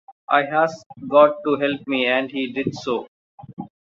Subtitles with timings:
[0.31, 3.05] I asked God to help me, and he did so.